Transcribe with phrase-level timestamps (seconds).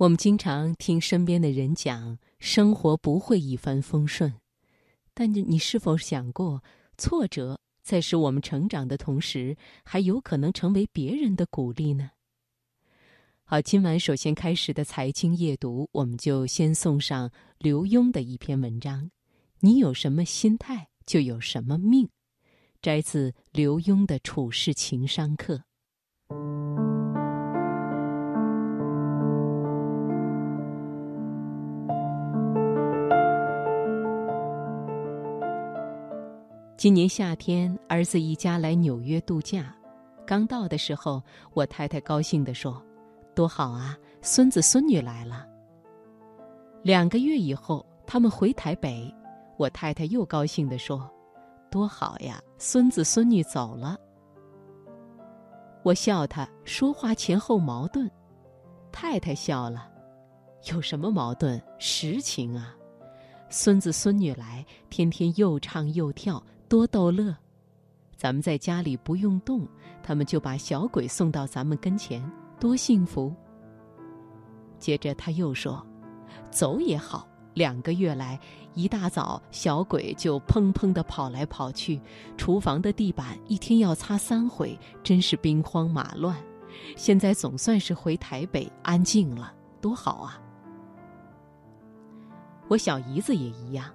[0.00, 4.32] 我们经常听身边的人讲，生活不会一帆风顺，
[5.12, 6.64] 但你是否想过，
[6.96, 12.12] 挫折在使我们成长的同时，还有可能成为别人的鼓励呢？
[13.44, 19.10] 好，今晚首先开始的财经夜读，我们就先送上刘墉的一篇文章
[19.60, 22.08] ：“你有什么心态，就有什么命。”
[22.80, 25.64] 摘自刘墉的处世情商课。
[36.80, 39.70] 今年夏天，儿子一家来纽约度假。
[40.26, 41.22] 刚到的时候，
[41.52, 42.82] 我太太高兴地说
[43.36, 45.46] ：“多好啊，孙子孙女来了。”
[46.82, 49.14] 两个月以后，他们回台北，
[49.58, 51.06] 我太太又高兴地说
[51.70, 53.98] ：“多好呀，孙子孙女走了。”
[55.84, 58.10] 我笑他说话前后矛盾，
[58.90, 59.86] 太太笑了
[60.72, 61.62] ：“有什么矛盾？
[61.78, 62.74] 实情啊，
[63.50, 67.36] 孙子孙女来，天天又唱又跳。”多逗乐！
[68.16, 69.66] 咱们在家里不用动，
[70.04, 72.22] 他们就把小鬼送到咱们跟前，
[72.60, 73.34] 多幸福！
[74.78, 75.84] 接着他又说
[76.48, 78.38] ：“走也好，两个月来，
[78.74, 82.00] 一大早小鬼就砰砰的跑来跑去，
[82.36, 86.36] 厨房的地板一天要擦三回，真是兵荒马乱。
[86.94, 90.40] 现在总算是回台北安静了，多好啊！”
[92.70, 93.92] 我小姨子也一样。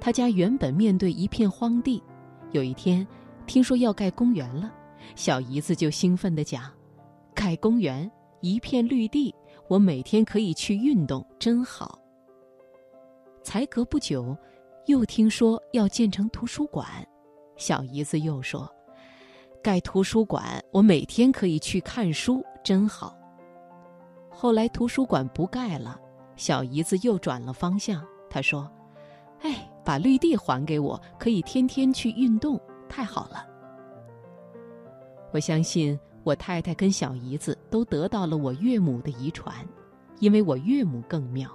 [0.00, 2.00] 她家原本面对一片荒地，
[2.52, 3.06] 有一天
[3.46, 4.72] 听说要盖公园了，
[5.14, 6.72] 小姨子就兴奋地讲
[7.34, 9.34] ：“盖公园，一片绿地，
[9.68, 11.98] 我每天可以去运动，真好。”
[13.44, 14.36] 才隔不久，
[14.86, 16.86] 又听说要建成图书馆，
[17.56, 18.70] 小姨子又说
[19.62, 23.14] ：“盖图书馆，我每天可以去看书，真好。”
[24.30, 26.00] 后来图书馆不盖了，
[26.36, 28.70] 小姨子又转了方向，她说
[29.42, 33.46] ：“哎。”把绿地还给我，可以天天去运动，太好了。
[35.32, 39.66] 我相信我太太跟小姨子都得到了我岳母的遗传，
[40.18, 41.50] 因为我岳母更妙。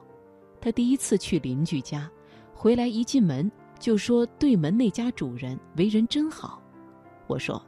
[0.60, 2.10] 她第一次去邻居家，
[2.56, 6.60] 回来一进门就说对门那家主人为人真好。
[7.28, 7.64] 我说：“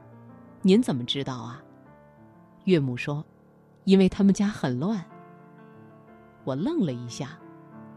[0.63, 1.61] 您怎么知道啊？”
[2.65, 3.23] 岳母说
[3.85, 4.99] ：“因为他们家很乱。”
[6.43, 7.37] 我愣了一下，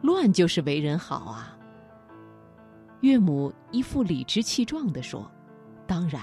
[0.03, 1.55] 乱就是为人好啊。
[3.01, 5.31] 岳母一副理直气壮地说
[5.87, 6.23] ：“当然，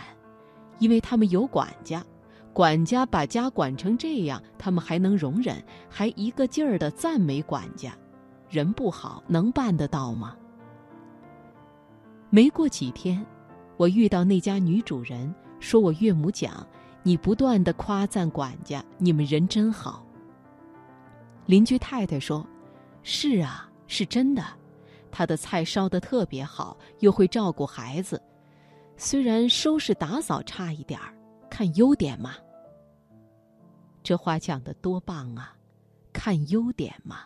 [0.80, 2.04] 因为他们有管家，
[2.52, 7.96] 管家把家管成这样，他们还能容忍，还一个劲儿的赞美管家。
[8.50, 10.36] 人不好，能办得到吗？”
[12.30, 13.26] 没过几天，
[13.78, 16.66] 我遇到那家女主人，说我岳母讲
[17.04, 20.06] ：“你不断的夸赞管家，你们人真好。”
[21.48, 22.46] 邻居太太说
[23.02, 24.44] ：“是啊，是真的。”
[25.18, 28.22] 他的菜烧得特别好，又会照顾孩子，
[28.98, 31.16] 虽然收拾打扫差一点儿，
[31.50, 32.36] 看优点嘛。
[34.04, 35.56] 这话讲得多棒啊！
[36.12, 37.20] 看优点嘛，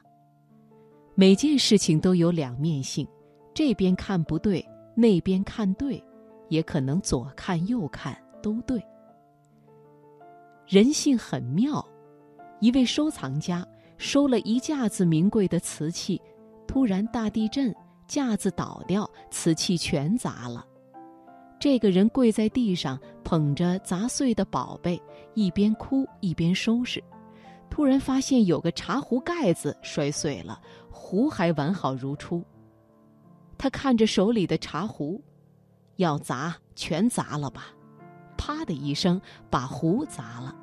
[1.15, 3.07] 每件事情都有两面性，
[3.55, 4.63] 这边看不对，
[4.93, 6.03] 那边看对，
[6.47, 8.79] 也可能左看右看都对。
[10.67, 11.83] 人性很妙，
[12.59, 13.67] 一位收藏家
[13.97, 16.21] 收了一架子名贵的瓷器。
[16.69, 17.75] 突然大地震，
[18.07, 20.63] 架子倒掉，瓷器全砸了。
[21.59, 25.01] 这个人跪在地上，捧着砸碎的宝贝，
[25.33, 27.03] 一边哭一边收拾。
[27.71, 32.45] 突然发现有个茶壶盖子摔碎了，壶还完好如初。
[33.57, 35.19] 他看着手里的茶壶，
[35.95, 37.69] 要砸全砸了吧？
[38.37, 39.19] 啪的一声，
[39.49, 40.55] 把壶砸了。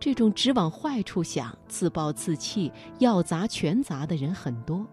[0.00, 2.70] 这种只往坏处想、自暴自弃、
[3.00, 4.86] 要砸全砸的人很多，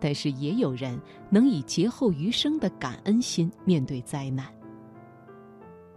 [0.00, 4.46] 但是也有人能以劫后余生的感恩心面对灾难。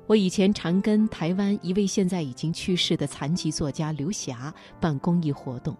[0.08, 5.76] 我以前常跟台湾一位现在已经去世的残疾作家刘霞办公益活动，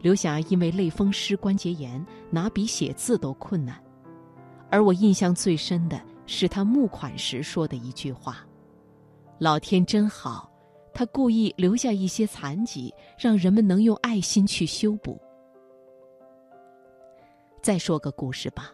[0.00, 3.78] 刘霞因为类风湿关节炎，拿笔写字都困难，
[4.70, 8.38] 而我印象最深的是他募款时说的一句话
[9.38, 10.49] ：“老天真好。”
[10.92, 15.20] 他故意留下一些残疾，让人们能用爱心去修补。
[17.62, 18.72] 再说个故事吧，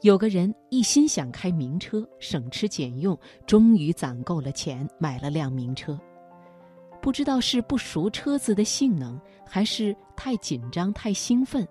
[0.00, 3.16] 有个人一心想开名车，省吃俭用，
[3.46, 5.98] 终于攒够了钱，买了辆名车。
[7.00, 11.66] 不知道是不熟车子的性能，还是太紧张、太兴奋，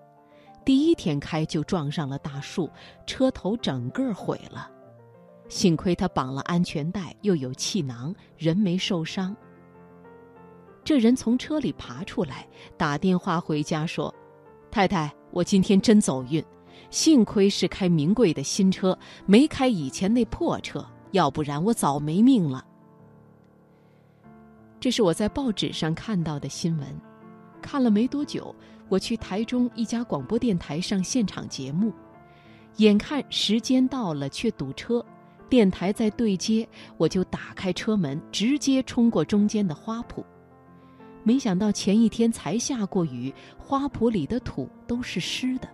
[0.64, 2.70] 第一天开就撞上了大树，
[3.06, 4.70] 车头整个毁了。
[5.52, 9.36] 幸亏他绑了安全带，又有气囊，人没受伤。
[10.82, 14.12] 这人从车里爬出来，打电话回家说
[14.72, 16.42] ：“太太，我今天真走运，
[16.88, 22.64] 幸亏是开名贵的新车，没开以前那破车，要不然我早没命了。”
[24.80, 26.86] 这是我在报纸上看到的新闻。
[27.60, 28.56] 看了没多久，
[28.88, 31.92] 我去台中一家广播电台上现场节目，
[32.78, 35.04] 眼看时间到了，却堵车。
[35.52, 36.66] 电台在对接，
[36.96, 40.24] 我就打开车门，直接冲过中间的花圃。
[41.24, 45.68] 没想到前一天才下过雨，花圃里的土都是湿的。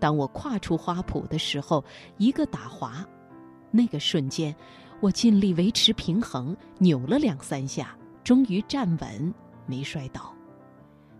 [0.00, 1.84] 当我跨出花圃的时候，
[2.16, 3.06] 一个打滑，
[3.70, 4.56] 那个瞬间，
[5.00, 9.34] 我尽力维持平衡，扭了两三下，终于站稳，
[9.66, 10.32] 没摔倒。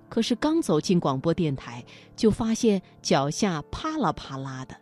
[0.09, 1.85] 可是刚走进广播电台，
[2.17, 4.75] 就发现脚下啪啦啪啦的，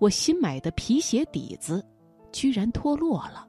[0.00, 1.86] 我新买的皮鞋底子。
[2.32, 3.46] 居然脱落了！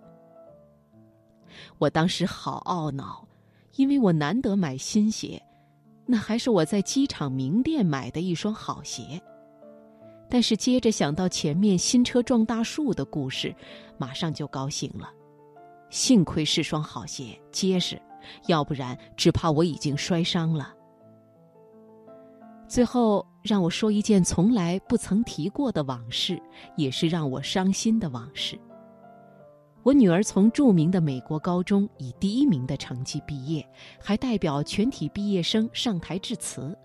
[1.77, 3.27] 我当时好懊恼，
[3.75, 5.41] 因为我难得买新鞋，
[6.05, 9.21] 那还是我在机场名店买的一双好鞋。
[10.29, 13.53] 但是接着想到前面新车撞大树的故事，
[13.97, 15.09] 马上就高兴了。
[15.89, 18.01] 幸亏是双好鞋，结实，
[18.47, 20.73] 要不然只怕我已经摔伤了。
[22.65, 26.41] 最后让我说一件从来不曾提过的往事，
[26.77, 28.57] 也是让我伤心的往事。
[29.83, 33.67] 我女儿从著名的美国高中以第一名的成绩毕业，
[33.99, 36.77] 还代表全体毕业生上台致辞。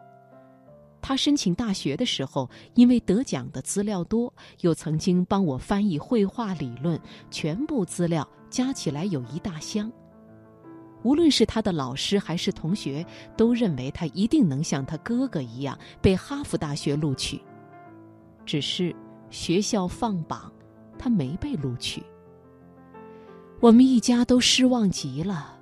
[1.03, 4.33] 她申请大学的时候，因为得奖的资料多，
[4.63, 6.99] 又曾经帮我翻译绘画理论，
[7.31, 9.93] 全部资料加起来有一大箱。
[11.03, 13.07] 无论是他的老师还是同学，
[13.37, 17.41] 都认为他一定能像他哥哥一样被哈佛大学录取。
[18.47, 18.97] 只是
[19.29, 20.51] 学校放榜，
[20.99, 22.03] 他没被录取。
[23.61, 25.59] 我们一家都失望极了，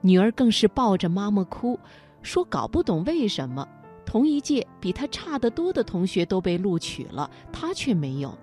[0.00, 1.78] 女儿更是抱着妈妈哭，
[2.22, 3.68] 说搞不懂为什么
[4.06, 8.36] 同一届比她差得多的同学都被录取了，她却没有。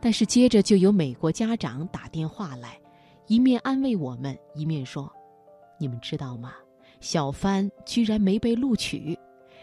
[0.00, 2.76] 但是接着就有美国家长打电话来，
[3.28, 5.10] 一面安慰我们，一面说
[5.78, 6.54] ：“你们知道吗？
[7.00, 9.16] 小帆居然没被录取。”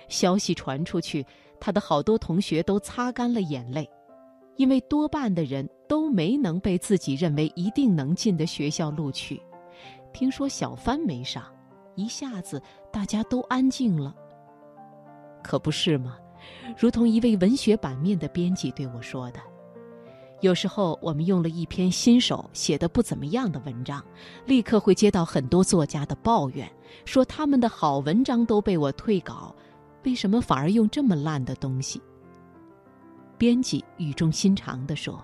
[0.08, 1.26] 消息传出去，
[1.60, 3.88] 他的好多同学都擦干了眼泪。
[4.60, 9.42] 因为多半的人都没能被自己认为一定能进的学校录取，
[10.12, 11.46] 听说小帆没上，
[11.96, 12.62] 一下子
[12.92, 14.14] 大家都安静了。
[15.42, 16.18] 可不是吗？
[16.78, 19.40] 如同一位文学版面的编辑对我说的
[20.44, 24.04] ：“有时候我们用了一篇新手写的不怎么样的文章，
[24.46, 26.70] 立刻会接到很多作家的抱怨，
[27.06, 29.56] 说他们的好文章都被我退稿，
[30.04, 32.02] 为什么反而用这么烂的东西？”
[33.40, 35.24] 编辑语重心长地说：“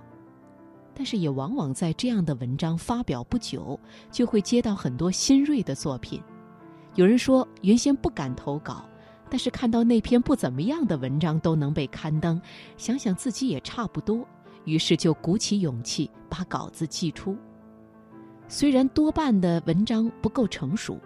[0.95, 3.77] 但是也往往在这样的文章发表不久，
[4.09, 6.23] 就会接到很多新锐的作品。
[6.95, 8.85] 有人说原先不敢投稿，
[9.29, 12.41] 但是看到那篇不怎么样的文章都能被刊登，
[12.77, 14.25] 想想自己也差不多，
[14.63, 17.37] 于是就鼓起勇气把稿子寄出。
[18.47, 20.97] 虽然多半的文章不够成熟，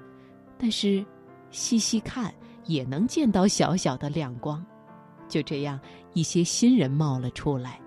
[0.60, 1.04] 但是
[1.50, 2.32] 细细看
[2.66, 4.64] 也能见到小小的亮光。”
[5.30, 5.80] 就这样，
[6.14, 7.80] 一些新人冒了出来。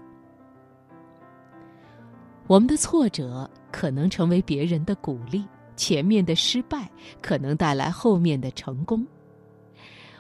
[2.47, 5.45] 我们的挫折可能成为别人的鼓励，
[5.77, 6.91] 前面的失败
[7.21, 9.07] 可能带来后面的成功。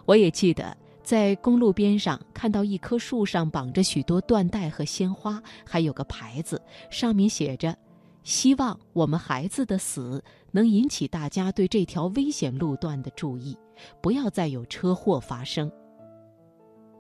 [0.04, 6.60] 我也记得在公路边上看到一棵树上绑着许多缎带和鲜花，还有个牌子，
[6.90, 7.76] 上面写着
[8.22, 13.56] ：“希望我们孩子的死能引起大家对这条危险路段的注意，
[14.00, 15.70] 不要再有车祸发生。”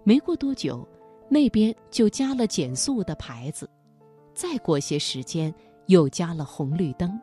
[0.04, 0.86] 没过多久，
[1.28, 3.68] 那边就加了减速的牌子，
[4.34, 5.54] 再过些时间
[5.86, 7.20] 又加了红绿灯。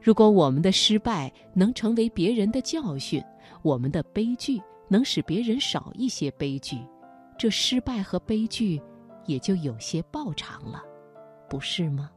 [0.00, 3.22] 如果我们的失败能成为别人的教训，
[3.62, 6.78] 我们的悲剧能使别人少一些悲剧，
[7.38, 8.80] 这失败和悲剧
[9.26, 10.82] 也就有些报偿了，
[11.48, 12.10] 不是吗？